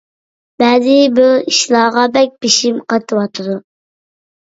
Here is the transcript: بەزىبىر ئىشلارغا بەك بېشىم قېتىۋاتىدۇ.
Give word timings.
بەزىبىر 0.63 1.27
ئىشلارغا 1.53 2.09
بەك 2.19 2.35
بېشىم 2.43 2.83
قېتىۋاتىدۇ. 2.91 3.63